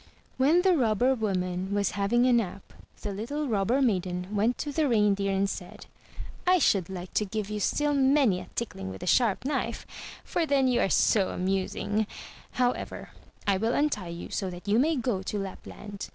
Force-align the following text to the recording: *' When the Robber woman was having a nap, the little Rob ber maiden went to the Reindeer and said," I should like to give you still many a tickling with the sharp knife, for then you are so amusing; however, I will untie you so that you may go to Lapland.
*' 0.23 0.37
When 0.41 0.63
the 0.63 0.75
Robber 0.75 1.13
woman 1.13 1.75
was 1.75 1.91
having 1.91 2.25
a 2.25 2.33
nap, 2.33 2.73
the 3.03 3.11
little 3.13 3.47
Rob 3.47 3.67
ber 3.67 3.83
maiden 3.83 4.35
went 4.35 4.57
to 4.57 4.71
the 4.71 4.89
Reindeer 4.89 5.31
and 5.31 5.47
said," 5.47 5.85
I 6.53 6.57
should 6.57 6.89
like 6.89 7.13
to 7.13 7.23
give 7.23 7.51
you 7.51 7.59
still 7.59 7.93
many 7.93 8.39
a 8.39 8.47
tickling 8.55 8.89
with 8.89 9.01
the 9.01 9.05
sharp 9.05 9.45
knife, 9.45 9.85
for 10.23 10.47
then 10.47 10.67
you 10.67 10.81
are 10.81 10.89
so 10.89 11.29
amusing; 11.29 12.07
however, 12.53 13.11
I 13.45 13.57
will 13.57 13.75
untie 13.75 14.07
you 14.07 14.31
so 14.31 14.49
that 14.49 14.67
you 14.67 14.79
may 14.79 14.95
go 14.95 15.21
to 15.21 15.37
Lapland. 15.37 16.09